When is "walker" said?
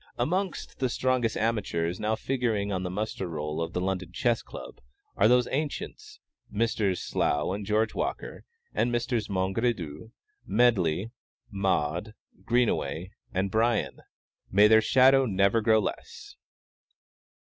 7.93-8.43